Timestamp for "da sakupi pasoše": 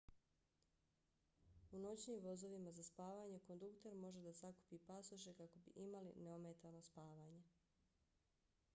4.29-5.33